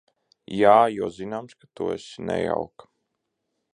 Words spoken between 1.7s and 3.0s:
tu esi nejauka.